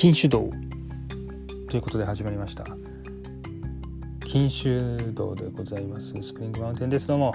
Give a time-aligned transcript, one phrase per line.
[0.00, 0.48] 禁酒道
[1.68, 2.64] ということで始まりました。
[4.24, 6.14] 禁酒道でございます。
[6.22, 7.08] スプリングマウンテンです。
[7.08, 7.34] どうも。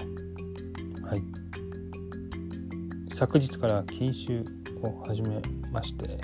[1.04, 1.22] はい。
[3.14, 4.40] 昨日から禁酒
[4.82, 5.40] を始め
[5.72, 6.20] まして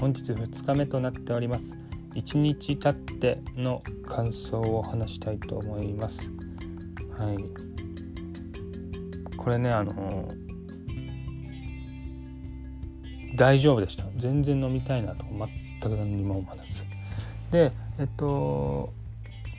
[0.00, 1.76] 本日2日目となっております。
[2.16, 6.28] 1日経っての感想を話したいと思います。
[7.16, 7.38] はい。
[9.36, 10.28] これねあの
[13.34, 14.04] 大丈夫でした。
[14.16, 16.84] 全然飲みたいなと全く何も思わず。
[17.50, 18.92] でえっと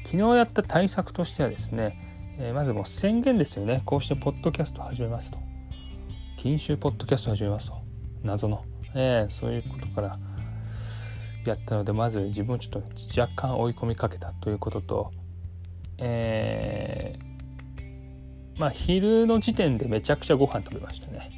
[0.04, 3.81] 昨日やった対策としてはですね、えー、まずもう宣言ですよね。
[3.86, 5.38] こうしてポッドキャスト始めますと。
[6.38, 7.78] 禁酒ポッドキャスト始めますと。
[8.23, 8.64] 謎の、
[8.95, 10.20] えー、そういうことから
[11.45, 15.12] やったのでまず自分をちょっと若干追い込みかけたということと
[15.98, 21.31] えー、まあ昼の時点でめちゃくちゃご飯食べましたね。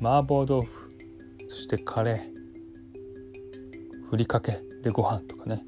[0.00, 0.87] 麻婆豆腐
[1.48, 2.18] そしてカレー
[4.08, 5.64] ふりかけでご飯とかね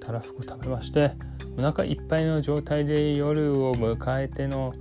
[0.00, 1.12] たらふく食べまして
[1.58, 4.72] お腹いっぱいの状態で夜を迎えての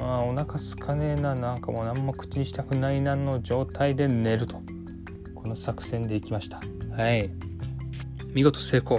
[0.00, 4.62] あお腹すかねえななんかもう何も口にしたくないなの状態で寝ると
[5.34, 6.60] この作戦でいきました。
[6.96, 7.30] はい。
[8.34, 8.98] 見事成功。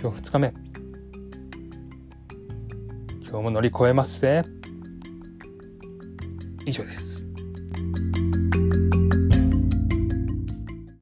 [0.00, 0.54] 今日2日目。
[3.22, 4.44] 今日も乗り越えますぜ。
[6.66, 7.21] 以上です